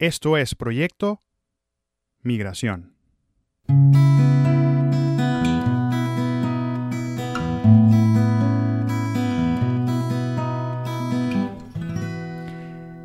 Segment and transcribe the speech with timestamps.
[0.00, 1.20] Esto es Proyecto
[2.22, 2.94] Migración.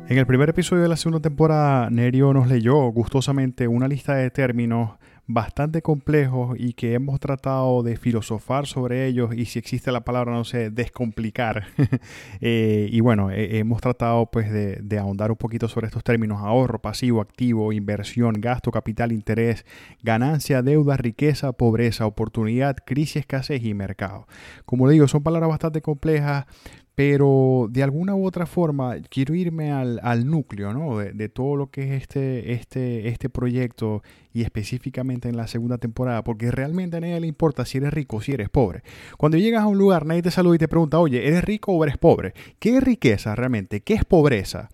[0.08, 4.30] En el primer episodio de la segunda temporada, Nerio nos leyó gustosamente una lista de
[4.30, 4.92] términos
[5.28, 10.32] bastante complejos y que hemos tratado de filosofar sobre ellos y si existe la palabra,
[10.32, 11.66] no sé, descomplicar.
[12.40, 16.80] Eh, y bueno, hemos tratado pues de, de, ahondar un poquito sobre estos términos, ahorro,
[16.80, 19.64] pasivo, activo, inversión, gasto, capital, interés,
[20.02, 24.26] ganancia, deuda, riqueza, pobreza, oportunidad, crisis, escasez y mercado.
[24.64, 26.46] Como le digo, son palabras bastante complejas,
[26.96, 30.96] pero de alguna u otra forma quiero irme al, núcleo ¿no?
[30.96, 36.24] de, todo lo que es este, este, este proyecto y específicamente en la segunda temporada,
[36.24, 38.82] porque realmente a nadie le importa si eres rico o si eres pobre.
[39.18, 41.84] Cuando llegas a un lugar, nadie te saluda y te pregunta, oye, ¿eres rico o
[41.84, 42.32] eres pobre?
[42.58, 43.82] ¿Qué es riqueza realmente?
[43.82, 44.70] ¿Qué es pobreza?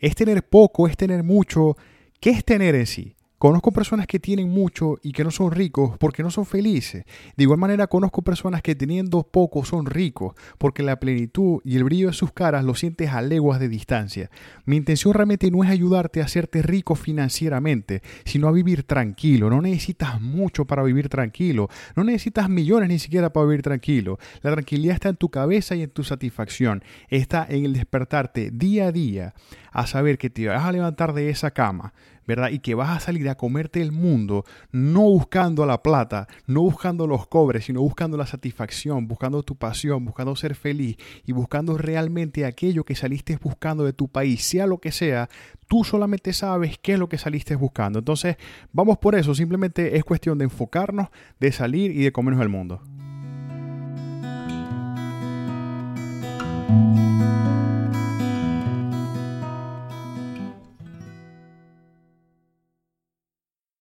[0.00, 0.88] ¿Es tener poco?
[0.88, 1.76] ¿Es tener mucho?
[2.18, 3.14] ¿Qué es tener en sí?
[3.40, 7.04] Conozco personas que tienen mucho y que no son ricos porque no son felices.
[7.38, 11.84] De igual manera conozco personas que teniendo poco son ricos porque la plenitud y el
[11.84, 14.30] brillo de sus caras lo sientes a leguas de distancia.
[14.66, 19.48] Mi intención realmente no es ayudarte a hacerte rico financieramente, sino a vivir tranquilo.
[19.48, 21.70] No necesitas mucho para vivir tranquilo.
[21.96, 24.18] No necesitas millones ni siquiera para vivir tranquilo.
[24.42, 26.84] La tranquilidad está en tu cabeza y en tu satisfacción.
[27.08, 29.34] Está en el despertarte día a día
[29.72, 31.92] a saber que te vas a levantar de esa cama
[32.30, 32.50] ¿verdad?
[32.50, 37.08] Y que vas a salir a comerte el mundo no buscando la plata, no buscando
[37.08, 40.96] los cobres, sino buscando la satisfacción, buscando tu pasión, buscando ser feliz
[41.26, 45.28] y buscando realmente aquello que saliste buscando de tu país, sea lo que sea,
[45.66, 47.98] tú solamente sabes qué es lo que saliste buscando.
[47.98, 48.36] Entonces,
[48.72, 51.08] vamos por eso, simplemente es cuestión de enfocarnos,
[51.40, 52.80] de salir y de comernos el mundo.